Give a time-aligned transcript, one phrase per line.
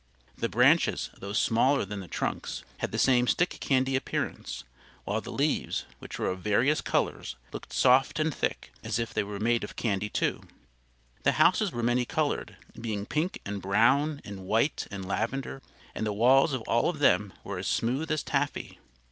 [0.35, 4.63] The branches, though smaller than the trunks, had the same stick candy appearance;
[5.03, 9.21] while the leaves, which were of various colors, looked soft and thick, as if they
[9.21, 10.41] were made of candy, too.
[11.21, 15.61] The houses were many colored, being pink and brown and white and lavender,
[15.93, 18.79] and the walls of all of them were as smooth as taffy.